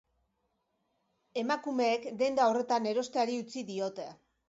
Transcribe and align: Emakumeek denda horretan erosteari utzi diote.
Emakumeek 1.43 2.09
denda 2.25 2.49
horretan 2.51 2.91
erosteari 2.97 3.41
utzi 3.47 3.69
diote. 3.73 4.13